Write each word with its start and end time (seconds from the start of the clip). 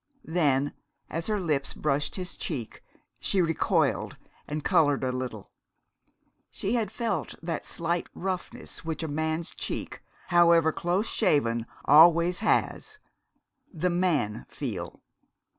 Then, 0.25 0.73
as 1.11 1.27
her 1.27 1.39
lips 1.39 1.75
brushed 1.75 2.15
his 2.15 2.35
cheek, 2.35 2.81
she 3.19 3.39
recoiled 3.39 4.17
and 4.47 4.63
colored 4.63 5.03
a 5.03 5.11
little. 5.11 5.51
She 6.49 6.73
had 6.73 6.91
felt 6.91 7.35
that 7.43 7.65
slight 7.65 8.09
roughness 8.15 8.83
which 8.83 9.03
a 9.03 9.07
man's 9.07 9.53
cheek, 9.53 10.01
however 10.29 10.71
close 10.71 11.05
shaven, 11.07 11.67
always 11.85 12.39
has 12.39 12.97
the 13.71 13.91
man 13.91 14.47
feel. 14.49 15.03